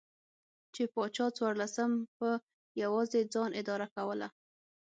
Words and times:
چې 0.73 0.83
پاچا 0.93 1.25
څوارلسم 1.37 1.91
په 2.17 2.29
یوازې 2.83 3.21
ځان 3.33 3.51
اداره 3.61 3.87
کوله. 3.95 4.27